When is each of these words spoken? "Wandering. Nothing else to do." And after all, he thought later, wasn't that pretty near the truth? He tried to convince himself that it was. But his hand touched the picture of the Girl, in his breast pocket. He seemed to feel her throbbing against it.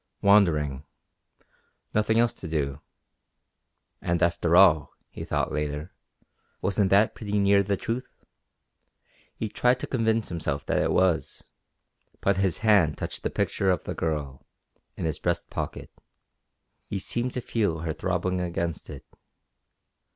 "Wandering. 0.23 0.83
Nothing 1.93 2.17
else 2.17 2.33
to 2.33 2.47
do." 2.47 2.81
And 4.01 4.23
after 4.23 4.55
all, 4.55 4.95
he 5.11 5.23
thought 5.23 5.51
later, 5.51 5.93
wasn't 6.59 6.89
that 6.89 7.13
pretty 7.13 7.37
near 7.39 7.61
the 7.61 7.77
truth? 7.77 8.11
He 9.35 9.47
tried 9.47 9.79
to 9.79 9.85
convince 9.85 10.29
himself 10.29 10.65
that 10.65 10.81
it 10.81 10.91
was. 10.91 11.43
But 12.19 12.37
his 12.37 12.57
hand 12.65 12.97
touched 12.97 13.21
the 13.21 13.29
picture 13.29 13.69
of 13.69 13.83
the 13.83 13.93
Girl, 13.93 14.43
in 14.97 15.05
his 15.05 15.19
breast 15.19 15.51
pocket. 15.51 15.91
He 16.87 16.97
seemed 16.97 17.33
to 17.33 17.41
feel 17.41 17.81
her 17.81 17.93
throbbing 17.93 18.41
against 18.41 18.89
it. 18.89 19.05